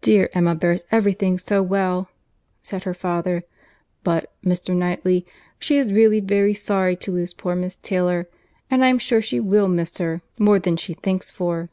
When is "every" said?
0.90-1.12